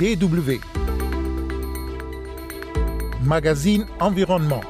DW. 0.00 0.58
Magazine 3.22 3.84
Environnement. 4.00 4.62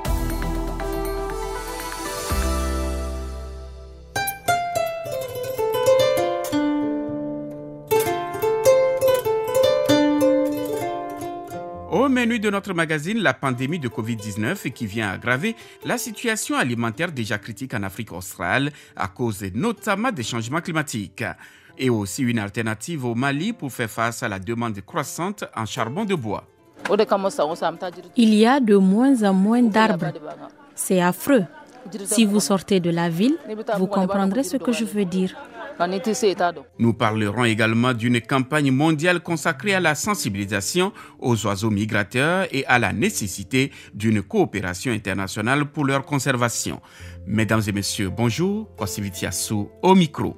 Au 11.93 12.09
menu 12.09 12.41
de 12.41 12.51
notre 12.51 12.75
magazine, 12.75 13.19
la 13.19 13.33
pandémie 13.33 13.79
de 13.79 13.89
Covid-19 13.89 14.73
qui 14.73 14.87
vient 14.87 15.11
aggraver 15.11 15.55
la 15.85 15.97
situation 15.97 16.57
alimentaire 16.57 17.13
déjà 17.13 17.39
critique 17.39 17.73
en 17.75 17.85
Afrique 17.85 18.11
australe 18.11 18.73
à 18.97 19.07
cause 19.07 19.45
notamment 19.55 20.11
des 20.11 20.25
changements 20.25 20.61
climatiques. 20.61 21.23
Et 21.83 21.89
aussi 21.89 22.23
une 22.23 22.39
alternative 22.39 23.07
au 23.07 23.15
Mali 23.15 23.55
pour 23.55 23.73
faire 23.73 23.89
face 23.91 24.23
à 24.23 24.29
la 24.29 24.39
demande 24.39 24.79
croissante 24.83 25.45
en 25.57 25.65
charbon 25.65 26.05
de 26.05 26.15
bois. 26.15 26.45
Il 28.17 28.35
y 28.35 28.47
a 28.47 28.61
de 28.61 28.77
moins 28.77 29.23
en 29.23 29.33
moins 29.33 29.63
d'arbres. 29.63 30.13
C'est 30.75 31.01
affreux. 31.01 31.45
Si 32.05 32.27
vous 32.27 32.41
sortez 32.41 32.81
de 32.81 32.91
la 32.91 33.09
ville, 33.09 33.37
vous 33.79 33.87
comprendrez 33.87 34.45
ce 34.45 34.59
que 34.59 34.73
je 34.73 34.85
veux 34.85 35.07
dire. 35.07 35.35
Nous 36.79 36.93
parlerons 36.93 37.45
également 37.45 37.95
d'une 37.95 38.21
campagne 38.21 38.71
mondiale 38.71 39.21
consacrée 39.21 39.75
à 39.75 39.81
la 39.81 39.95
sensibilisation 39.95 40.93
aux 41.19 41.47
oiseaux 41.47 41.71
migrateurs 41.71 42.47
et 42.53 42.67
à 42.67 42.79
la 42.79 42.93
nécessité 42.93 43.73
d'une 43.95 44.23
coopération 44.23 44.93
internationale 44.93 45.65
pour 45.65 45.87
leur 45.87 46.05
conservation. 46.05 46.83
Mesdames 47.27 47.63
et 47.67 47.73
messieurs, 47.73 48.11
bonjour. 48.11 48.69
Osivitiasu 48.77 49.69
au 49.83 49.95
micro. 49.95 50.37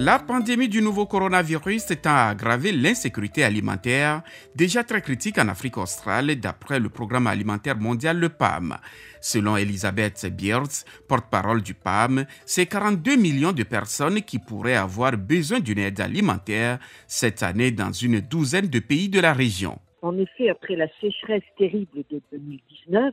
La 0.00 0.20
pandémie 0.20 0.68
du 0.68 0.80
nouveau 0.80 1.06
coronavirus 1.06 1.86
tend 2.00 2.10
à 2.10 2.28
aggraver 2.30 2.70
l'insécurité 2.70 3.42
alimentaire, 3.42 4.22
déjà 4.54 4.84
très 4.84 5.02
critique 5.02 5.38
en 5.38 5.48
Afrique 5.48 5.76
australe 5.76 6.36
d'après 6.36 6.78
le 6.78 6.88
Programme 6.88 7.26
alimentaire 7.26 7.76
mondial, 7.76 8.20
le 8.20 8.28
PAM. 8.28 8.76
Selon 9.20 9.56
Elisabeth 9.56 10.24
Biertz, 10.26 10.84
porte-parole 11.08 11.62
du 11.62 11.74
PAM, 11.74 12.26
c'est 12.46 12.66
42 12.66 13.16
millions 13.16 13.50
de 13.50 13.64
personnes 13.64 14.22
qui 14.22 14.38
pourraient 14.38 14.76
avoir 14.76 15.16
besoin 15.16 15.58
d'une 15.58 15.80
aide 15.80 15.98
alimentaire 15.98 16.78
cette 17.08 17.42
année 17.42 17.72
dans 17.72 17.90
une 17.90 18.20
douzaine 18.20 18.68
de 18.68 18.78
pays 18.78 19.08
de 19.08 19.18
la 19.18 19.32
région. 19.32 19.80
En 20.02 20.16
effet, 20.16 20.48
après 20.48 20.76
la 20.76 20.86
sécheresse 21.00 21.42
terrible 21.58 22.04
de 22.08 22.22
2019, 22.30 23.12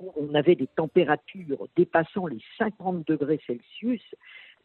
où 0.00 0.12
on 0.16 0.34
avait 0.34 0.56
des 0.56 0.66
températures 0.66 1.68
dépassant 1.76 2.26
les 2.26 2.40
50 2.56 3.06
degrés 3.06 3.38
Celsius, 3.46 4.00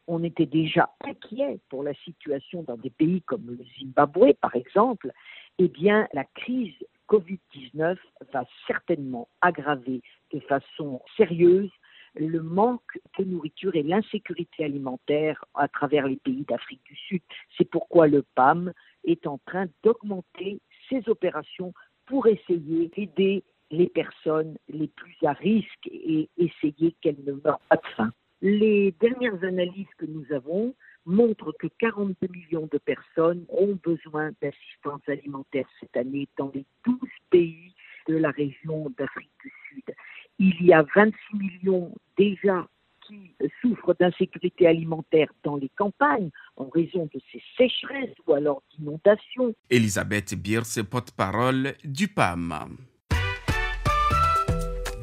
on 0.07 0.23
était 0.23 0.45
déjà 0.45 0.89
inquiet 1.03 1.59
pour 1.69 1.83
la 1.83 1.93
situation 1.93 2.63
dans 2.63 2.77
des 2.77 2.89
pays 2.89 3.21
comme 3.21 3.45
le 3.47 3.59
Zimbabwe, 3.79 4.33
par 4.39 4.55
exemple, 4.55 5.11
eh 5.59 5.67
bien, 5.67 6.07
la 6.13 6.23
crise 6.23 6.75
Covid-19 7.09 7.97
va 8.33 8.45
certainement 8.65 9.27
aggraver 9.41 10.01
de 10.33 10.39
façon 10.41 11.01
sérieuse 11.15 11.71
le 12.15 12.41
manque 12.41 12.99
de 13.19 13.23
nourriture 13.25 13.75
et 13.75 13.83
l'insécurité 13.83 14.63
alimentaire 14.63 15.43
à 15.53 15.67
travers 15.67 16.07
les 16.07 16.15
pays 16.17 16.45
d'Afrique 16.47 16.83
du 16.85 16.95
Sud. 16.95 17.21
C'est 17.57 17.69
pourquoi 17.69 18.07
le 18.07 18.23
PAM 18.35 18.73
est 19.03 19.27
en 19.27 19.39
train 19.45 19.67
d'augmenter 19.83 20.59
ses 20.89 21.07
opérations 21.07 21.73
pour 22.05 22.27
essayer 22.27 22.87
d'aider 22.95 23.43
les 23.69 23.87
personnes 23.87 24.57
les 24.69 24.87
plus 24.87 25.15
à 25.23 25.33
risque 25.33 25.87
et 25.91 26.29
essayer 26.37 26.95
qu'elles 27.01 27.23
ne 27.25 27.33
meurent 27.33 27.61
pas 27.69 27.75
de 27.75 27.87
faim. 27.95 28.11
Les 28.41 28.93
dernières 28.99 29.43
analyses 29.43 29.87
que 29.97 30.05
nous 30.05 30.25
avons 30.31 30.75
montrent 31.05 31.53
que 31.57 31.67
42 31.79 32.27
millions 32.27 32.69
de 32.71 32.77
personnes 32.77 33.45
ont 33.49 33.77
besoin 33.83 34.31
d'assistance 34.41 35.01
alimentaire 35.07 35.65
cette 35.79 35.95
année 35.97 36.27
dans 36.37 36.51
les 36.53 36.65
12 36.85 36.97
pays 37.31 37.73
de 38.07 38.17
la 38.17 38.29
région 38.29 38.91
d'Afrique 38.97 39.31
du 39.43 39.51
Sud. 39.69 39.95
Il 40.37 40.65
y 40.65 40.73
a 40.73 40.85
26 40.95 41.37
millions 41.37 41.95
déjà 42.17 42.67
qui 43.07 43.31
souffrent 43.61 43.95
d'insécurité 43.99 44.67
alimentaire 44.67 45.31
dans 45.43 45.55
les 45.55 45.69
campagnes 45.69 46.29
en 46.57 46.67
raison 46.69 47.09
de 47.13 47.21
ces 47.31 47.41
sécheresses 47.57 48.15
ou 48.27 48.33
alors 48.33 48.61
d'inondations. 48.71 49.55
Elisabeth 49.69 50.35
Bierce, 50.35 50.79
porte-parole 50.83 51.73
du 51.83 52.09
PAM. 52.09 52.77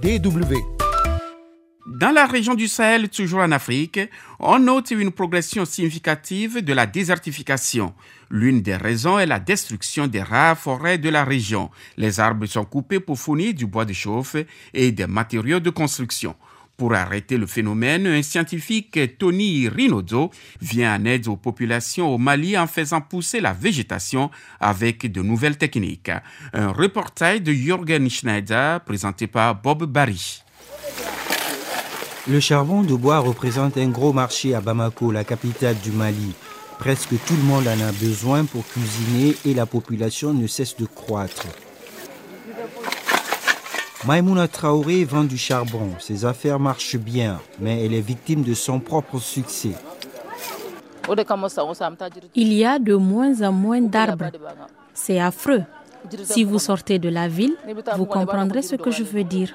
DW. 0.02 0.83
Dans 1.86 2.12
la 2.12 2.24
région 2.24 2.54
du 2.54 2.66
Sahel, 2.66 3.10
toujours 3.10 3.40
en 3.40 3.52
Afrique, 3.52 4.00
on 4.38 4.58
note 4.58 4.90
une 4.90 5.10
progression 5.10 5.66
significative 5.66 6.64
de 6.64 6.72
la 6.72 6.86
désertification. 6.86 7.92
L'une 8.30 8.62
des 8.62 8.76
raisons 8.76 9.18
est 9.18 9.26
la 9.26 9.38
destruction 9.38 10.06
des 10.06 10.22
rares 10.22 10.56
forêts 10.56 10.96
de 10.96 11.10
la 11.10 11.24
région. 11.24 11.70
Les 11.98 12.20
arbres 12.20 12.46
sont 12.46 12.64
coupés 12.64 13.00
pour 13.00 13.18
fournir 13.18 13.52
du 13.52 13.66
bois 13.66 13.84
de 13.84 13.92
chauffe 13.92 14.36
et 14.72 14.92
des 14.92 15.06
matériaux 15.06 15.60
de 15.60 15.68
construction. 15.68 16.34
Pour 16.78 16.94
arrêter 16.94 17.36
le 17.36 17.46
phénomène, 17.46 18.06
un 18.06 18.22
scientifique, 18.22 18.98
Tony 19.18 19.68
Rinodo, 19.68 20.30
vient 20.62 20.96
en 20.96 21.04
aide 21.04 21.28
aux 21.28 21.36
populations 21.36 22.14
au 22.14 22.16
Mali 22.16 22.56
en 22.56 22.66
faisant 22.66 23.02
pousser 23.02 23.42
la 23.42 23.52
végétation 23.52 24.30
avec 24.58 25.12
de 25.12 25.20
nouvelles 25.20 25.58
techniques. 25.58 26.10
Un 26.54 26.68
reportage 26.68 27.42
de 27.42 27.52
Jürgen 27.52 28.08
Schneider 28.08 28.80
présenté 28.80 29.26
par 29.26 29.54
Bob 29.60 29.84
Barry. 29.84 30.42
Le 32.26 32.40
charbon 32.40 32.80
de 32.82 32.94
bois 32.94 33.18
représente 33.18 33.76
un 33.76 33.88
gros 33.88 34.14
marché 34.14 34.54
à 34.54 34.62
Bamako, 34.62 35.12
la 35.12 35.24
capitale 35.24 35.76
du 35.82 35.92
Mali. 35.92 36.32
Presque 36.78 37.10
tout 37.26 37.34
le 37.36 37.42
monde 37.42 37.66
en 37.68 37.86
a 37.86 37.92
besoin 37.92 38.46
pour 38.46 38.64
cuisiner 38.66 39.36
et 39.44 39.52
la 39.52 39.66
population 39.66 40.32
ne 40.32 40.46
cesse 40.46 40.74
de 40.76 40.86
croître. 40.86 41.44
Maimouna 44.06 44.48
Traoré 44.48 45.04
vend 45.04 45.24
du 45.24 45.36
charbon. 45.36 45.90
Ses 45.98 46.24
affaires 46.24 46.58
marchent 46.58 46.96
bien, 46.96 47.40
mais 47.60 47.84
elle 47.84 47.92
est 47.92 48.00
victime 48.00 48.42
de 48.42 48.54
son 48.54 48.80
propre 48.80 49.18
succès. 49.18 49.72
Il 52.34 52.52
y 52.54 52.64
a 52.64 52.78
de 52.78 52.94
moins 52.94 53.42
en 53.42 53.52
moins 53.52 53.82
d'arbres. 53.82 54.30
C'est 54.94 55.20
affreux. 55.20 55.62
Si 56.22 56.42
vous 56.44 56.58
sortez 56.58 56.98
de 56.98 57.10
la 57.10 57.28
ville, 57.28 57.56
vous 57.96 58.06
comprendrez 58.06 58.62
ce 58.62 58.76
que 58.76 58.90
je 58.90 59.02
veux 59.02 59.24
dire. 59.24 59.54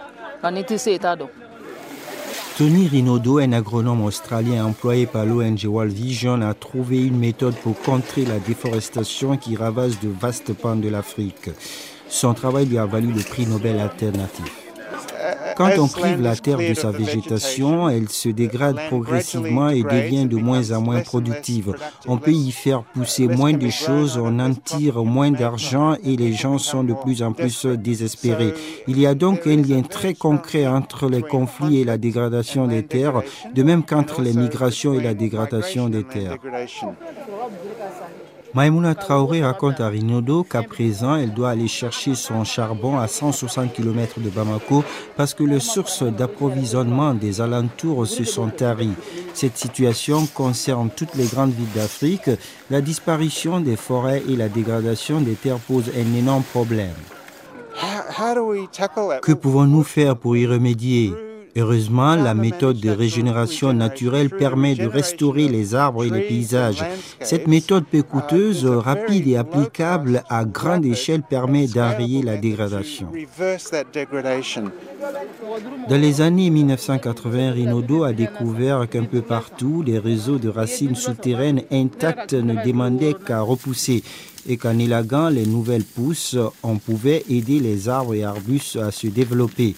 Tony 2.59 2.89
Rinodo, 2.89 3.37
un 3.37 3.53
agronome 3.53 4.03
australien 4.03 4.65
employé 4.65 5.05
par 5.05 5.25
l'ONG 5.25 5.63
World 5.63 5.93
Vision, 5.93 6.41
a 6.41 6.53
trouvé 6.53 7.05
une 7.05 7.17
méthode 7.17 7.55
pour 7.55 7.79
contrer 7.79 8.25
la 8.25 8.37
déforestation 8.37 9.37
qui 9.37 9.55
ravage 9.55 9.97
de 10.01 10.09
vastes 10.09 10.51
pans 10.51 10.75
de 10.75 10.89
l'Afrique. 10.89 11.51
Son 12.09 12.33
travail 12.33 12.65
lui 12.65 12.77
a 12.77 12.85
valu 12.85 13.13
le 13.13 13.21
prix 13.21 13.47
Nobel 13.47 13.79
alternatif. 13.79 14.68
Quand 15.59 15.77
on 15.77 15.89
prive 15.89 16.21
la 16.21 16.37
terre 16.37 16.59
de 16.59 16.73
sa 16.73 16.89
végétation, 16.89 17.89
elle 17.89 18.07
se 18.07 18.29
dégrade 18.29 18.77
progressivement 18.87 19.67
et 19.67 19.83
devient 19.83 20.25
de 20.25 20.37
moins 20.37 20.71
en 20.71 20.79
moins 20.79 21.01
productive. 21.01 21.75
On 22.07 22.15
peut 22.15 22.31
y 22.31 22.51
faire 22.53 22.83
pousser 22.83 23.27
moins 23.27 23.51
de 23.51 23.69
choses, 23.69 24.17
on 24.17 24.39
en 24.39 24.53
tire 24.53 25.03
moins 25.03 25.31
d'argent 25.31 25.95
et 26.01 26.15
les 26.15 26.31
gens 26.31 26.59
sont 26.59 26.85
de 26.85 26.93
plus 26.93 27.21
en 27.23 27.33
plus 27.33 27.65
désespérés. 27.65 28.53
Il 28.87 28.97
y 28.97 29.05
a 29.05 29.15
donc 29.15 29.47
un 29.47 29.57
lien 29.57 29.81
très 29.81 30.13
concret 30.13 30.65
entre 30.65 31.09
les 31.09 31.23
conflits 31.23 31.81
et 31.81 31.83
la 31.83 31.97
dégradation 31.97 32.65
des 32.65 32.85
terres, 32.85 33.21
de 33.53 33.61
même 33.61 33.83
qu'entre 33.83 34.21
les 34.21 34.31
migrations 34.31 34.93
et 34.93 35.03
la 35.03 35.13
dégradation 35.13 35.89
des 35.89 36.05
terres. 36.05 36.37
Maimouna 38.55 38.95
Traoré 38.95 39.43
raconte 39.43 39.79
à 39.79 39.89
Rinodo 39.89 40.43
qu'à 40.43 40.63
présent, 40.63 41.15
elle 41.15 41.33
doit 41.33 41.51
aller 41.51 41.67
chercher 41.67 42.15
son 42.15 42.43
charbon 42.43 42.97
à 42.97 43.07
160 43.07 43.73
km 43.73 44.19
de 44.19 44.29
Bamako 44.29 44.83
parce 45.15 45.35
que 45.35 45.43
les 45.43 45.59
sources 45.59 46.03
d'approvisionnement 46.03 47.13
des 47.13 47.41
alentours 47.41 48.07
se 48.07 48.23
sont 48.23 48.49
taries. 48.49 48.95
Cette 49.35 49.57
situation 49.57 50.25
concerne 50.33 50.89
toutes 50.89 51.13
les 51.15 51.27
grandes 51.27 51.51
villes 51.51 51.71
d'Afrique. 51.75 52.31
La 52.71 52.81
disparition 52.81 53.59
des 53.59 53.75
forêts 53.75 54.23
et 54.27 54.35
la 54.35 54.49
dégradation 54.49 55.21
des 55.21 55.35
terres 55.35 55.59
posent 55.59 55.91
un 55.95 56.17
énorme 56.17 56.43
problème. 56.43 56.95
Que 59.21 59.33
pouvons-nous 59.33 59.83
faire 59.83 60.17
pour 60.17 60.35
y 60.35 60.47
remédier? 60.47 61.13
Heureusement, 61.55 62.15
la 62.15 62.33
méthode 62.33 62.79
de 62.79 62.89
régénération 62.89 63.73
naturelle 63.73 64.29
permet 64.29 64.75
de 64.75 64.85
restaurer 64.85 65.47
les 65.47 65.75
arbres 65.75 66.03
et 66.03 66.09
les 66.09 66.21
paysages. 66.21 66.83
Cette 67.21 67.47
méthode 67.47 67.85
peu 67.85 68.03
coûteuse, 68.03 68.65
rapide 68.65 69.27
et 69.27 69.37
applicable 69.37 70.23
à 70.29 70.45
grande 70.45 70.85
échelle 70.85 71.23
permet 71.27 71.67
d'enrayer 71.67 72.21
la 72.21 72.37
dégradation. 72.37 73.07
Dans 75.89 75.97
les 75.97 76.21
années 76.21 76.49
1980, 76.49 77.51
Rinodo 77.51 78.03
a 78.03 78.13
découvert 78.13 78.87
qu'un 78.87 79.05
peu 79.05 79.21
partout, 79.21 79.83
les 79.85 79.99
réseaux 79.99 80.37
de 80.37 80.49
racines 80.49 80.95
souterraines 80.95 81.63
intactes 81.71 82.33
ne 82.33 82.63
demandaient 82.63 83.15
qu'à 83.25 83.41
repousser. 83.41 84.03
et 84.47 84.57
qu'en 84.57 84.79
élaguant 84.79 85.29
les 85.29 85.45
nouvelles 85.45 85.83
pousses, 85.83 86.37
on 86.63 86.77
pouvait 86.77 87.23
aider 87.29 87.59
les 87.59 87.89
arbres 87.89 88.15
et 88.15 88.23
arbustes 88.23 88.77
à 88.77 88.89
se 88.89 89.07
développer. 89.07 89.75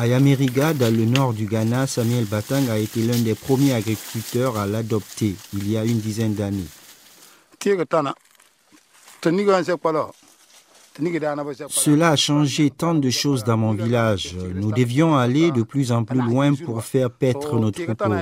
À 0.00 0.06
Yameriga, 0.06 0.74
dans 0.74 0.94
le 0.94 1.04
nord 1.06 1.32
du 1.32 1.46
Ghana, 1.46 1.88
Samuel 1.88 2.24
Batang 2.24 2.68
a 2.70 2.78
été 2.78 3.02
l'un 3.02 3.18
des 3.18 3.34
premiers 3.34 3.74
agriculteurs 3.74 4.56
à 4.56 4.64
l'adopter 4.64 5.34
il 5.52 5.68
y 5.68 5.76
a 5.76 5.84
une 5.84 5.98
dizaine 5.98 6.34
d'années. 6.34 6.68
Cela 11.68 12.10
a 12.10 12.16
changé 12.16 12.70
tant 12.70 12.94
de 12.94 13.10
choses 13.10 13.42
dans 13.42 13.56
mon 13.56 13.72
village. 13.72 14.36
Nous 14.54 14.70
devions 14.70 15.16
aller 15.16 15.50
de 15.50 15.62
plus 15.64 15.90
en 15.90 16.04
plus 16.04 16.20
loin 16.20 16.54
pour 16.54 16.84
faire 16.84 17.10
paître 17.10 17.58
nos 17.58 17.72
troupeaux. 17.72 18.14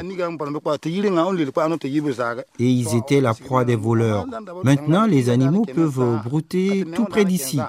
Et 2.58 2.70
ils 2.70 2.96
étaient 2.96 3.20
la 3.20 3.34
proie 3.34 3.66
des 3.66 3.76
voleurs. 3.76 4.24
Maintenant, 4.64 5.04
les 5.04 5.28
animaux 5.28 5.66
peuvent 5.66 6.22
brouter 6.24 6.86
tout 6.94 7.04
près 7.04 7.26
d'ici. 7.26 7.60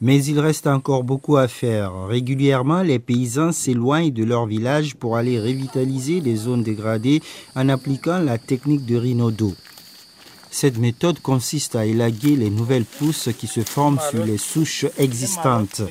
Mais 0.00 0.24
il 0.24 0.38
reste 0.38 0.68
encore 0.68 1.02
beaucoup 1.02 1.36
à 1.36 1.48
faire. 1.48 2.06
Régulièrement, 2.06 2.82
les 2.82 3.00
paysans 3.00 3.50
s'éloignent 3.50 4.12
de 4.12 4.24
leur 4.24 4.46
village 4.46 4.94
pour 4.94 5.16
aller 5.16 5.40
revitaliser 5.40 6.20
les 6.20 6.36
zones 6.36 6.62
dégradées 6.62 7.20
en 7.56 7.68
appliquant 7.68 8.18
la 8.18 8.38
technique 8.38 8.86
de 8.86 8.96
Rhinodo. 8.96 9.54
Cette 10.50 10.78
méthode 10.78 11.20
consiste 11.20 11.76
à 11.76 11.84
élaguer 11.84 12.34
les 12.34 12.50
nouvelles 12.50 12.84
pousses 12.84 13.28
qui 13.38 13.46
se 13.46 13.60
forment 13.60 14.00
sur 14.10 14.24
les 14.24 14.38
souches 14.38 14.86
existantes. 14.98 15.82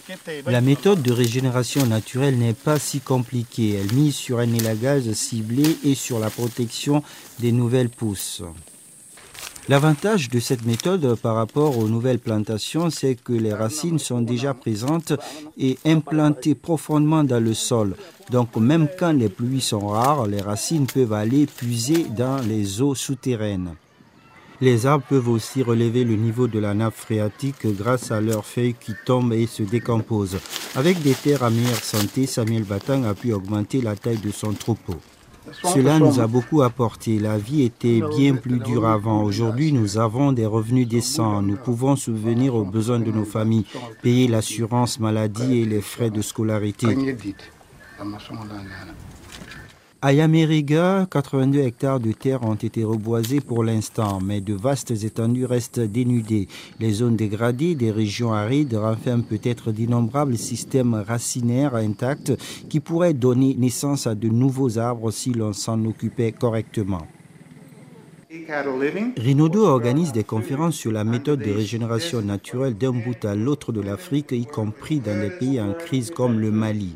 La 0.48 0.62
méthode 0.62 1.04
de 1.04 1.12
régénération 1.12 1.86
naturelle 1.86 2.38
n'est 2.38 2.54
pas 2.54 2.80
si 2.80 3.00
compliquée. 3.00 3.76
Elle 3.80 3.94
mise 3.94 4.16
sur 4.16 4.40
un 4.40 4.52
élagage 4.54 5.12
ciblé 5.12 5.78
et 5.84 5.96
sur 5.96 6.20
la 6.20 6.30
protection 6.30 7.04
des 7.40 7.52
nouvelles 7.52 7.90
pousses. 7.90 8.42
L'avantage 9.70 10.30
de 10.30 10.40
cette 10.40 10.66
méthode 10.66 11.16
par 11.16 11.36
rapport 11.36 11.78
aux 11.78 11.90
nouvelles 11.90 12.20
plantations, 12.20 12.90
c'est 12.90 13.16
que 13.16 13.34
les 13.34 13.54
racines 13.54 14.00
sont 14.00 14.22
déjà 14.22 14.54
présentes 14.54 15.12
et 15.58 15.78
implantées 15.86 16.56
profondément 16.56 17.26
dans 17.26 17.44
le 17.44 17.54
sol. 17.54 17.96
Donc 18.32 18.56
même 18.56 18.88
quand 18.98 19.12
les 19.12 19.28
pluies 19.28 19.60
sont 19.60 19.88
rares, 19.88 20.26
les 20.26 20.40
racines 20.40 20.88
peuvent 20.88 21.12
aller 21.12 21.48
puiser 21.48 22.06
dans 22.16 22.38
les 22.48 22.82
eaux 22.82 22.96
souterraines. 22.96 23.76
Les 24.62 24.86
arbres 24.86 25.06
peuvent 25.10 25.28
aussi 25.28 25.62
relever 25.64 26.06
le 26.06 26.16
niveau 26.16 26.48
de 26.48 26.60
la 26.60 26.74
nappe 26.74 26.96
phréatique 26.96 27.68
grâce 27.78 28.10
à 28.10 28.22
leurs 28.22 28.46
feuilles 28.46 28.74
qui 28.74 28.94
tombent 29.06 29.34
et 29.34 29.48
se 29.48 29.64
décomposent. 29.64 30.40
Avec 30.76 31.02
des 31.02 31.14
terres 31.14 31.44
à 31.44 31.50
meilleure 31.50 31.84
santé, 31.84 32.26
Samuel 32.26 32.64
Batang 32.64 33.04
a 33.04 33.14
pu 33.14 33.34
augmenter 33.34 33.82
la 33.82 33.98
taille 33.98 34.18
de 34.18 34.32
son 34.32 34.54
troupeau. 34.54 34.96
Cela 35.64 36.00
nous 36.00 36.20
a 36.20 36.28
beaucoup 36.28 36.62
apporté. 36.62 37.20
La 37.20 37.38
vie 37.38 37.64
était 37.64 38.02
bien 38.18 38.36
plus 38.36 38.60
dure 38.60 38.88
avant. 38.88 39.24
Aujourd'hui, 39.24 39.72
nous 39.72 39.98
avons 39.98 40.32
des 40.32 40.46
revenus 40.46 40.88
décents. 40.88 41.42
Nous 41.42 41.56
pouvons 41.56 41.96
subvenir 41.96 42.56
aux 42.56 42.66
besoins 42.66 43.00
de 43.00 43.12
nos 43.12 43.26
familles, 43.26 43.66
payer 44.02 44.28
l'assurance 44.28 45.00
maladie 45.00 45.60
et 45.62 45.66
les 45.66 45.82
frais 45.82 46.10
de 46.10 46.22
scolarité. 46.22 46.88
À 50.08 50.14
Yameriga, 50.14 51.06
82 51.12 51.60
hectares 51.60 52.00
de 52.00 52.14
terre 52.14 52.44
ont 52.44 52.56
été 52.56 52.86
reboisés 52.86 53.42
pour 53.42 53.62
l'instant, 53.62 54.20
mais 54.24 54.40
de 54.40 54.54
vastes 54.54 54.92
étendues 55.04 55.44
restent 55.44 55.82
dénudées. 55.82 56.48
Les 56.80 56.94
zones 56.94 57.18
dégradées 57.18 57.76
des 57.76 57.92
régions 57.92 58.32
arides 58.32 58.74
renferment 58.74 59.26
peut-être 59.26 59.74
d'innombrables 59.74 60.38
systèmes 60.38 60.94
racinaires 60.94 61.76
intacts 61.76 62.32
qui 62.70 62.80
pourraient 62.80 63.14
donner 63.14 63.54
naissance 63.56 64.08
à 64.08 64.16
de 64.16 64.30
nouveaux 64.30 64.78
arbres 64.78 65.12
si 65.12 65.34
l'on 65.34 65.52
s'en 65.52 65.84
occupait 65.84 66.32
correctement. 66.32 67.06
Rinodo 69.18 69.66
organise 69.66 70.14
des 70.14 70.24
conférences 70.24 70.76
sur 70.76 70.94
la 70.94 71.04
méthode 71.04 71.42
de 71.42 71.52
régénération 71.52 72.22
naturelle 72.22 72.78
d'un 72.78 72.94
bout 72.94 73.26
à 73.26 73.36
l'autre 73.36 73.74
de 73.74 73.82
l'Afrique, 73.82 74.32
y 74.32 74.46
compris 74.46 75.02
dans 75.02 75.20
des 75.20 75.32
pays 75.32 75.60
en 75.60 75.74
crise 75.74 76.12
comme 76.12 76.40
le 76.40 76.52
Mali. 76.52 76.96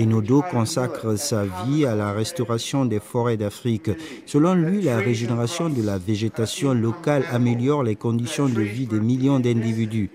Rinodo 0.00 0.42
consacre 0.50 1.18
sa 1.18 1.44
vie 1.44 1.84
à 1.84 1.94
la 1.94 2.12
restauration 2.12 2.86
des 2.86 3.00
forêts 3.00 3.36
d'Afrique. 3.36 3.90
Selon 4.24 4.54
lui, 4.54 4.80
la 4.80 4.96
régénération 4.96 5.68
de 5.68 5.82
la 5.82 5.98
végétation 5.98 6.72
locale 6.72 7.26
améliore 7.30 7.82
les 7.82 7.96
conditions 7.96 8.48
de 8.48 8.62
vie 8.62 8.86
des 8.86 8.98
millions 8.98 9.40
d'individus. 9.40 10.08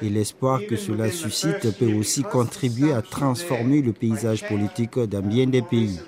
Et 0.00 0.08
l'espoir 0.08 0.60
que 0.68 0.76
cela 0.76 1.10
suscite 1.10 1.76
peut 1.76 1.92
aussi 1.92 2.22
contribuer 2.22 2.92
à 2.92 3.02
transformer 3.02 3.82
le 3.82 3.92
paysage 3.92 4.46
politique 4.46 4.96
dans 5.00 5.22
bien 5.22 5.48
des 5.48 5.62
pays. 5.62 5.98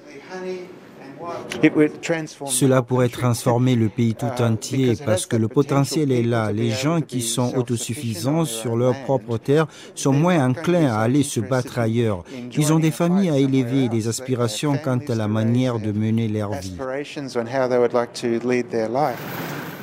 Cela 2.47 2.83
pourrait 2.83 3.09
transformer 3.09 3.75
le 3.75 3.89
pays 3.89 4.15
tout 4.15 4.27
uh, 4.39 4.43
entier 4.43 4.95
parce 5.05 5.27
que 5.27 5.37
le 5.37 5.49
potentiel 5.49 6.13
est 6.13 6.23
là. 6.23 6.53
Les 6.53 6.71
gens 6.71 7.01
qui 7.01 7.23
sont 7.23 7.55
autosuffisants 7.57 8.45
sur 8.45 8.77
leur 8.77 9.03
propre 9.03 9.39
terre 9.39 9.67
sont 9.95 10.13
moins 10.13 10.49
enclins 10.49 10.87
à 10.87 11.01
aller 11.01 11.23
se 11.23 11.41
battre 11.41 11.79
ailleurs. 11.79 12.25
Ils 12.57 12.73
ont 12.73 12.79
des 12.79 12.91
familles 12.91 13.31
à 13.31 13.39
élever 13.39 13.85
et 13.85 13.89
des 13.89 14.09
aspirations 14.09 14.79
quant 14.83 15.01
à 15.09 15.15
la 15.15 15.29
manière 15.29 15.79
de 15.79 15.93
mener 15.93 16.29
leur 16.29 16.53
vie. 16.53 16.77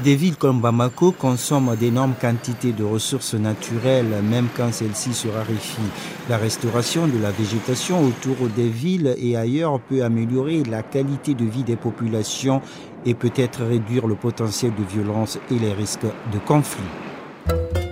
Des 0.03 0.15
villes 0.15 0.35
comme 0.35 0.59
Bamako 0.59 1.13
consomment 1.13 1.77
d'énormes 1.77 2.15
quantités 2.19 2.73
de 2.73 2.83
ressources 2.83 3.35
naturelles, 3.35 4.21
même 4.21 4.47
quand 4.53 4.73
celles-ci 4.73 5.13
se 5.13 5.29
raréfient. 5.29 5.79
La 6.29 6.37
restauration 6.37 7.07
de 7.07 7.17
la 7.21 7.31
végétation 7.31 8.03
autour 8.03 8.49
des 8.53 8.67
villes 8.67 9.15
et 9.17 9.37
ailleurs 9.37 9.79
peut 9.79 10.03
améliorer 10.03 10.63
la 10.63 10.83
qualité 10.83 11.35
de 11.35 11.45
vie 11.45 11.63
des 11.63 11.77
populations 11.77 12.61
et 13.05 13.13
peut-être 13.13 13.63
réduire 13.63 14.05
le 14.05 14.15
potentiel 14.15 14.73
de 14.75 14.83
violence 14.83 15.39
et 15.49 15.57
les 15.57 15.71
risques 15.71 16.01
de 16.33 16.39
conflit. 16.45 17.82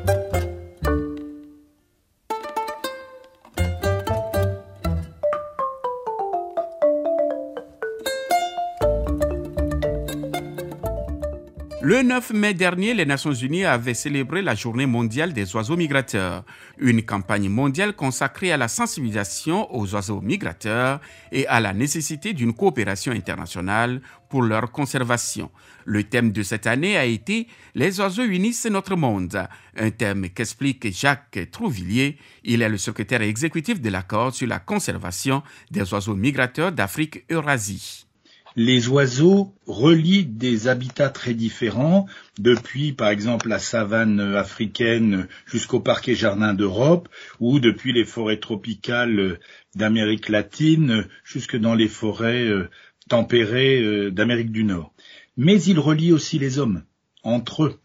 9 12.21 12.33
mai 12.33 12.53
dernier, 12.53 12.93
les 12.93 13.07
Nations 13.07 13.33
Unies 13.33 13.65
avaient 13.65 13.95
célébré 13.95 14.43
la 14.43 14.53
journée 14.53 14.85
mondiale 14.85 15.33
des 15.33 15.55
oiseaux 15.55 15.75
migrateurs, 15.75 16.43
une 16.77 17.01
campagne 17.01 17.49
mondiale 17.49 17.93
consacrée 17.95 18.51
à 18.51 18.57
la 18.57 18.67
sensibilisation 18.67 19.73
aux 19.73 19.95
oiseaux 19.95 20.21
migrateurs 20.21 21.01
et 21.31 21.47
à 21.47 21.59
la 21.59 21.73
nécessité 21.73 22.33
d'une 22.33 22.53
coopération 22.53 23.11
internationale 23.11 24.01
pour 24.29 24.43
leur 24.43 24.71
conservation. 24.71 25.49
Le 25.85 26.03
thème 26.03 26.31
de 26.31 26.43
cette 26.43 26.67
année 26.67 26.95
a 26.95 27.05
été 27.05 27.47
Les 27.73 27.99
oiseaux 27.99 28.25
unissent 28.25 28.67
notre 28.67 28.95
monde, 28.95 29.47
un 29.75 29.89
thème 29.89 30.29
qu'explique 30.29 30.93
Jacques 30.93 31.49
Trouvillier. 31.51 32.19
Il 32.43 32.61
est 32.61 32.69
le 32.69 32.77
secrétaire 32.77 33.23
exécutif 33.23 33.81
de 33.81 33.89
l'accord 33.89 34.35
sur 34.35 34.47
la 34.47 34.59
conservation 34.59 35.41
des 35.71 35.91
oiseaux 35.91 36.15
migrateurs 36.15 36.71
d'Afrique-Eurasie 36.71 38.05
les 38.55 38.87
oiseaux 38.87 39.53
relient 39.65 40.25
des 40.25 40.67
habitats 40.67 41.09
très 41.09 41.33
différents, 41.33 42.05
depuis 42.37 42.91
par 42.91 43.09
exemple 43.09 43.47
la 43.47 43.59
savane 43.59 44.19
africaine 44.19 45.27
jusqu'au 45.45 45.79
parc 45.79 46.09
et 46.09 46.15
jardin 46.15 46.53
d'Europe, 46.53 47.09
ou 47.39 47.59
depuis 47.59 47.93
les 47.93 48.05
forêts 48.05 48.39
tropicales 48.39 49.39
d'Amérique 49.75 50.29
latine 50.29 51.07
jusque 51.23 51.57
dans 51.57 51.75
les 51.75 51.87
forêts 51.87 52.47
euh, 52.47 52.69
tempérées 53.09 53.81
euh, 53.81 54.11
d'Amérique 54.11 54.51
du 54.51 54.63
Nord. 54.63 54.93
Mais 55.37 55.61
ils 55.61 55.79
relient 55.79 56.13
aussi 56.13 56.39
les 56.39 56.59
hommes 56.59 56.83
entre 57.23 57.63
eux, 57.63 57.79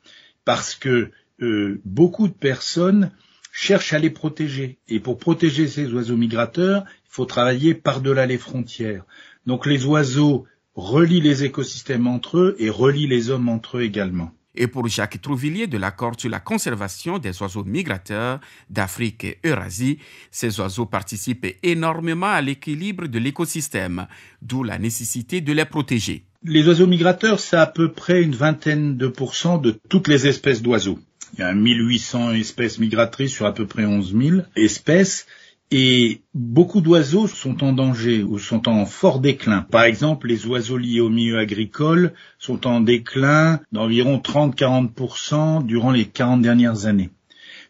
parce 0.45 0.75
que 0.75 1.11
euh, 1.43 1.81
beaucoup 1.85 2.29
de 2.29 2.33
personnes 2.33 3.13
cherchent 3.53 3.93
à 3.93 3.99
les 3.99 4.11
protéger. 4.11 4.79
Et 4.89 5.01
pour 5.01 5.19
protéger 5.19 5.69
ces 5.69 5.93
oiseaux 5.93 6.17
migrateurs, 6.17 6.85
il 6.89 7.09
faut 7.11 7.25
travailler 7.25 7.75
par-delà 7.75 8.27
les 8.27 8.39
frontières. 8.39 9.05
Donc 9.47 9.65
les 9.65 9.87
oiseaux 9.87 10.47
relie 10.77 11.21
les 11.21 11.45
écosystèmes 11.45 12.07
entre 12.07 12.39
eux 12.39 12.57
et 12.59 12.71
relie 12.71 13.07
les 13.07 13.31
hommes 13.31 13.49
entre 13.49 13.79
eux 13.79 13.83
également. 13.83 14.31
Et 14.55 14.69
pour 14.69 14.89
Jacques 14.89 15.21
Trouvillier 15.21 15.67
de 15.67 15.77
l'accord 15.77 16.15
sur 16.19 16.31
la 16.31 16.41
conservation 16.41 17.19
des 17.19 17.43
oiseaux 17.43 17.65
migrateurs 17.65 18.41
d'Afrique 18.71 19.25
et 19.25 19.39
Eurasie, 19.45 19.99
ces 20.31 20.61
oiseaux 20.61 20.87
participent 20.87 21.57
énormément 21.63 22.27
à 22.27 22.41
l'équilibre 22.41 23.07
de 23.07 23.19
l'écosystème, 23.19 24.07
d'où 24.41 24.63
la 24.63 24.79
nécessité 24.79 25.43
de 25.43 25.53
les 25.53 25.67
protéger. 25.67 26.25
Les 26.43 26.67
oiseaux 26.69 26.87
migrateurs, 26.87 27.41
c'est 27.41 27.57
à 27.57 27.67
peu 27.67 27.93
près 27.93 28.23
une 28.23 28.35
vingtaine 28.35 28.97
de 28.97 29.09
pourcents 29.09 29.59
de 29.59 29.79
toutes 29.89 30.09
les 30.09 30.27
espèces 30.27 30.63
d'oiseaux. 30.63 30.99
Il 31.35 31.41
y 31.41 31.43
a 31.43 31.53
1800 31.53 32.33
espèces 32.33 32.79
migratrices 32.79 33.33
sur 33.33 33.47
à 33.47 33.53
peu 33.53 33.67
près 33.67 33.85
11 33.85 34.15
000 34.17 34.41
espèces. 34.55 35.27
Et 35.71 36.21
beaucoup 36.33 36.81
d'oiseaux 36.81 37.27
sont 37.27 37.65
en 37.65 37.73
danger 37.73 38.23
ou 38.23 38.39
sont 38.39 38.69
en 38.69 38.87
fort 38.87 39.19
déclin. 39.19 39.63
Par 39.63 39.83
exemple, 39.83 40.29
les 40.29 40.47
oiseaux 40.47 40.79
liés 40.79 41.01
au 41.01 41.09
milieu 41.09 41.39
agricole 41.39 42.13
sont 42.39 42.67
en 42.67 42.81
déclin 42.81 43.61
d'environ 43.73 44.19
30-40% 44.19 45.65
durant 45.67 45.91
les 45.91 46.05
40 46.05 46.41
dernières 46.41 46.87
années. 46.87 47.11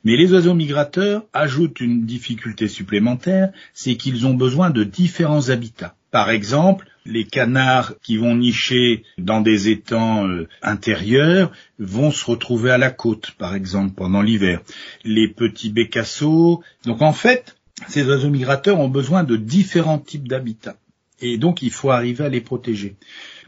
Mais 0.04 0.16
les 0.16 0.32
oiseaux 0.32 0.54
migrateurs 0.54 1.24
ajoutent 1.32 1.80
une 1.80 2.04
difficulté 2.04 2.68
supplémentaire, 2.68 3.50
c'est 3.72 3.96
qu'ils 3.96 4.26
ont 4.26 4.34
besoin 4.34 4.70
de 4.70 4.84
différents 4.84 5.48
habitats. 5.48 5.96
Par 6.10 6.30
exemple, 6.30 6.86
Les 7.08 7.24
canards 7.24 7.94
qui 8.02 8.16
vont 8.16 8.34
nicher 8.34 9.04
dans 9.16 9.40
des 9.40 9.68
étangs 9.68 10.26
euh, 10.26 10.48
intérieurs 10.60 11.52
vont 11.78 12.10
se 12.10 12.24
retrouver 12.24 12.72
à 12.72 12.78
la 12.78 12.90
côte, 12.90 13.30
par 13.32 13.54
exemple, 13.54 13.94
pendant 13.94 14.22
l'hiver. 14.22 14.60
Les 15.04 15.28
petits 15.28 15.70
bécassos. 15.70 16.62
Donc 16.84 17.02
en 17.02 17.12
fait, 17.12 17.55
ces 17.88 18.04
oiseaux 18.04 18.30
migrateurs 18.30 18.80
ont 18.80 18.88
besoin 18.88 19.24
de 19.24 19.36
différents 19.36 19.98
types 19.98 20.28
d'habitats. 20.28 20.78
Et 21.20 21.38
donc 21.38 21.62
il 21.62 21.70
faut 21.70 21.90
arriver 21.90 22.24
à 22.24 22.28
les 22.28 22.40
protéger. 22.40 22.96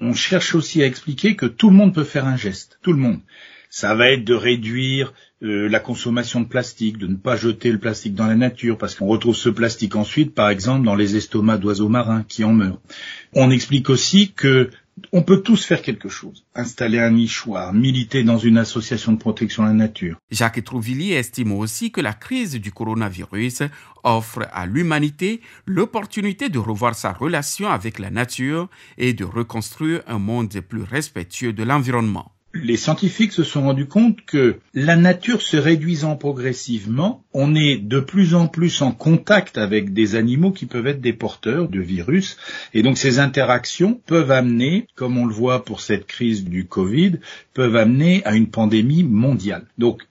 On 0.01 0.15
cherche 0.15 0.55
aussi 0.55 0.83
à 0.83 0.87
expliquer 0.87 1.37
que 1.37 1.47
tout 1.47 1.71
le 1.71 1.77
monde 1.77 1.95
peut 1.95 2.05
faire 2.05 2.27
un 2.27 2.37
geste. 2.37 2.79
Tout 2.83 2.93
le 2.93 2.99
monde. 2.99 3.21
Ça 3.71 3.95
va 3.95 4.11
être 4.11 4.25
de 4.25 4.35
réduire 4.35 5.13
euh, 5.43 5.69
la 5.69 5.79
consommation 5.79 6.41
de 6.41 6.47
plastique, 6.47 6.97
de 6.97 7.07
ne 7.07 7.17
pas 7.17 7.37
jeter 7.37 7.71
le 7.71 7.79
plastique 7.79 8.15
dans 8.15 8.27
la 8.27 8.35
nature, 8.35 8.79
parce 8.79 8.95
qu'on 8.95 9.07
retrouve 9.07 9.37
ce 9.37 9.51
plastique 9.51 9.95
ensuite, 9.95 10.35
par 10.35 10.49
exemple, 10.49 10.87
dans 10.87 10.95
les 10.95 11.17
estomacs 11.17 11.61
d'oiseaux 11.61 11.91
marins 11.91 12.25
qui 12.27 12.45
en 12.45 12.55
meurent. 12.55 12.81
On 13.35 13.51
explique 13.51 13.91
aussi 13.91 14.33
que 14.33 14.71
on 15.13 15.23
peut 15.23 15.43
tous 15.43 15.65
faire 15.65 15.83
quelque 15.83 16.09
chose. 16.09 16.45
Installer 16.55 16.99
un 16.99 17.11
nichoir, 17.11 17.73
militer 17.73 18.25
dans 18.25 18.39
une 18.39 18.59
association 18.59 19.13
de 19.13 19.19
protection 19.19 19.63
de 19.65 19.69
la 19.69 19.75
nature. 19.75 20.17
Jacques 20.31 20.63
Trouvillier 20.65 21.15
estime 21.15 21.53
aussi 21.53 21.91
que 21.91 22.01
la 22.01 22.13
crise 22.13 22.55
du 22.55 22.73
coronavirus 22.73 23.63
offre 24.05 24.47
à 24.53 24.67
l'humanité 24.67 25.41
l'opportunité 25.67 26.49
de 26.49 26.59
revoir 26.59 26.95
sa 26.95 27.13
relation 27.13 27.69
avec 27.69 27.99
la 27.99 28.11
nature 28.11 28.69
et 28.97 29.13
de 29.13 29.25
reconstruire 29.25 30.03
un 30.07 30.19
monde 30.19 30.61
plus 30.61 30.83
respectueux 30.83 31.53
de 31.53 31.63
l'environnement 31.63 32.33
les 32.55 32.77
scientifiques 32.77 33.33
se 33.33 33.45
sont 33.45 33.63
rendus 33.63 33.87
compte 33.87 34.21
que 34.23 34.59
la 34.75 34.97
nature 34.97 35.43
se 35.43 35.57
réduisant 35.57 36.17
progressivement, 36.17 37.25
on 37.33 37.55
est 37.55 37.77
de 37.77 38.01
plus 38.01 38.35
en 38.35 38.47
plus 38.47 38.81
en 38.83 38.93
contact 38.93 39.59
avec 39.59 39.93
des 39.93 40.17
animaux 40.17 40.53
qui 40.53 40.67
peuvent 40.67 40.87
être 40.87 41.01
des 41.01 41.13
porteurs 41.13 41.69
de 41.69 41.81
virus, 41.81 42.37
et 42.75 42.83
donc 42.83 42.99
ces 42.99 43.19
interactions 43.19 44.01
peuvent 44.07 44.31
amener, 44.31 44.87
comme 44.95 45.19
on 45.19 45.27
le 45.27 45.35
voit 45.35 45.65
pour 45.65 45.81
cette 45.81 46.07
crise 46.07 46.45
du 46.45 46.67
Covid, 46.67 47.19
peuvent 47.55 47.77
amener 47.77 48.25
à 48.25 48.35
une 48.35 48.49
pandémie 48.49 49.05
mondiale. 49.05 49.67
Donc 49.77 50.03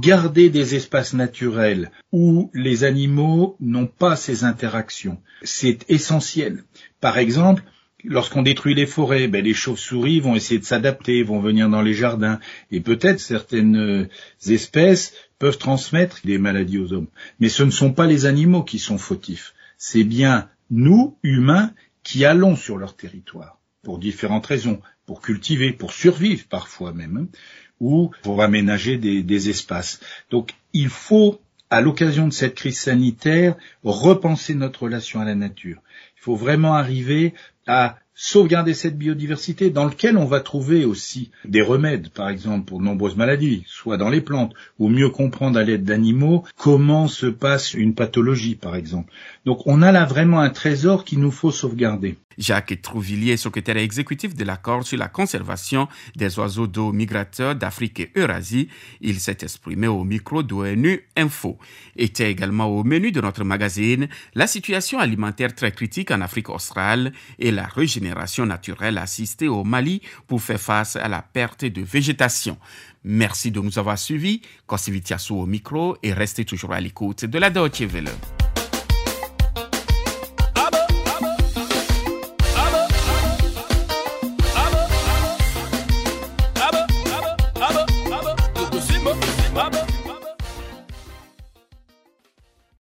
garder 0.00 0.50
des 0.50 0.74
espaces 0.74 1.14
naturels 1.14 1.90
où 2.12 2.50
les 2.54 2.84
animaux 2.84 3.56
n'ont 3.60 3.86
pas 3.86 4.16
ces 4.16 4.44
interactions, 4.44 5.18
c'est 5.42 5.84
essentiel. 5.88 6.64
Par 7.00 7.18
exemple, 7.18 7.62
lorsqu'on 8.06 8.42
détruit 8.42 8.74
les 8.74 8.86
forêts, 8.86 9.28
ben, 9.28 9.44
les 9.44 9.54
chauves-souris 9.54 10.20
vont 10.20 10.34
essayer 10.34 10.58
de 10.60 10.64
s'adapter, 10.64 11.22
vont 11.22 11.40
venir 11.40 11.68
dans 11.68 11.82
les 11.82 11.94
jardins, 11.94 12.40
et 12.70 12.80
peut-être 12.80 13.20
certaines 13.20 13.76
euh, 13.76 14.08
espèces 14.46 15.14
peuvent 15.38 15.58
transmettre 15.58 16.20
des 16.24 16.38
maladies 16.38 16.78
aux 16.78 16.92
hommes. 16.92 17.08
Mais 17.40 17.48
ce 17.48 17.62
ne 17.62 17.70
sont 17.70 17.92
pas 17.92 18.06
les 18.06 18.26
animaux 18.26 18.62
qui 18.62 18.78
sont 18.78 18.98
fautifs, 18.98 19.54
c'est 19.76 20.04
bien 20.04 20.48
nous, 20.70 21.16
humains, 21.22 21.72
qui 22.02 22.24
allons 22.24 22.56
sur 22.56 22.76
leur 22.76 22.96
territoire, 22.96 23.58
pour 23.82 23.98
différentes 23.98 24.46
raisons, 24.46 24.80
pour 25.06 25.20
cultiver, 25.20 25.72
pour 25.72 25.92
survivre 25.92 26.44
parfois 26.48 26.92
même, 26.92 27.16
hein, 27.16 27.38
ou 27.80 28.10
pour 28.22 28.42
aménager 28.42 28.96
des, 28.96 29.22
des 29.22 29.50
espaces. 29.50 30.00
Donc 30.30 30.54
il 30.72 30.88
faut 30.88 31.40
à 31.70 31.80
l'occasion 31.80 32.28
de 32.28 32.32
cette 32.32 32.54
crise 32.54 32.78
sanitaire, 32.78 33.56
repenser 33.82 34.54
notre 34.54 34.84
relation 34.84 35.20
à 35.20 35.24
la 35.24 35.34
nature. 35.34 35.82
Il 36.16 36.20
faut 36.20 36.36
vraiment 36.36 36.74
arriver 36.74 37.34
à 37.66 37.98
sauvegarder 38.18 38.72
cette 38.72 38.96
biodiversité 38.96 39.68
dans 39.68 39.84
lequel 39.84 40.16
on 40.16 40.24
va 40.24 40.40
trouver 40.40 40.86
aussi 40.86 41.30
des 41.44 41.60
remèdes, 41.60 42.08
par 42.08 42.30
exemple, 42.30 42.64
pour 42.64 42.80
de 42.80 42.84
nombreuses 42.84 43.14
maladies, 43.14 43.62
soit 43.66 43.98
dans 43.98 44.08
les 44.08 44.22
plantes, 44.22 44.54
ou 44.78 44.88
mieux 44.88 45.10
comprendre 45.10 45.58
à 45.58 45.62
l'aide 45.62 45.84
d'animaux 45.84 46.44
comment 46.56 47.08
se 47.08 47.26
passe 47.26 47.74
une 47.74 47.94
pathologie, 47.94 48.56
par 48.56 48.74
exemple. 48.74 49.12
Donc 49.44 49.60
on 49.66 49.82
a 49.82 49.92
là 49.92 50.06
vraiment 50.06 50.40
un 50.40 50.50
trésor 50.50 51.04
qu'il 51.04 51.20
nous 51.20 51.30
faut 51.30 51.52
sauvegarder. 51.52 52.16
Jacques 52.38 52.82
Trouvillier, 52.82 53.38
secrétaire 53.38 53.78
exécutif 53.78 54.34
de 54.34 54.44
l'accord 54.44 54.86
sur 54.86 54.98
la 54.98 55.08
conservation 55.08 55.88
des 56.16 56.38
oiseaux 56.38 56.66
d'eau 56.66 56.92
migrateurs 56.92 57.54
d'Afrique 57.54 58.00
et 58.00 58.12
Eurasie, 58.14 58.68
il 59.00 59.20
s'est 59.20 59.38
exprimé 59.40 59.86
au 59.86 60.04
micro 60.04 60.42
d'ONU 60.42 61.02
Info. 61.16 61.56
Était 61.96 62.30
également 62.30 62.66
au 62.66 62.84
menu 62.84 63.10
de 63.10 63.22
notre 63.22 63.42
magazine 63.42 64.08
la 64.34 64.46
situation 64.46 64.98
alimentaire 64.98 65.54
très 65.54 65.72
critique 65.72 66.10
en 66.10 66.20
Afrique 66.20 66.50
australe 66.50 67.12
et 67.38 67.50
la 67.50 67.66
régénération 67.66 68.05
naturelle 68.46 68.98
assistée 68.98 69.48
au 69.48 69.64
Mali 69.64 70.02
pour 70.26 70.42
faire 70.42 70.60
face 70.60 70.96
à 70.96 71.08
la 71.08 71.22
perte 71.22 71.64
de 71.64 71.82
végétation. 71.82 72.58
Merci 73.04 73.50
de 73.50 73.60
nous 73.60 73.78
avoir 73.78 73.98
suivis. 73.98 74.42
Kosivitiasu 74.66 75.32
au 75.32 75.46
micro 75.46 75.96
et 76.02 76.12
restez 76.12 76.44
toujours 76.44 76.72
à 76.72 76.80
l'écoute 76.80 77.24
de 77.24 77.38
la 77.38 77.50
Deutsche 77.50 77.82
Welle. 77.82 78.10